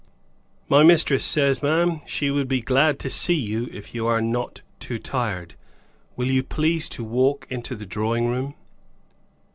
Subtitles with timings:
[0.67, 4.63] "My mistress says, ma'am, she would be glad to see you, if you are not
[4.79, 5.53] too tired.
[6.15, 8.55] Will you please to walk into the drawing room?"